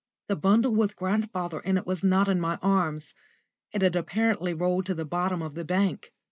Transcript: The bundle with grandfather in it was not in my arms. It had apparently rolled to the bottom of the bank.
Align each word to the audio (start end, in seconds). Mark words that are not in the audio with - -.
The 0.29 0.35
bundle 0.35 0.73
with 0.73 0.95
grandfather 0.95 1.59
in 1.59 1.77
it 1.77 1.85
was 1.85 2.03
not 2.03 2.27
in 2.27 2.39
my 2.39 2.55
arms. 2.63 3.13
It 3.71 3.83
had 3.83 3.95
apparently 3.95 4.51
rolled 4.55 4.87
to 4.87 4.95
the 4.95 5.05
bottom 5.05 5.43
of 5.43 5.53
the 5.53 5.63
bank. 5.63 6.11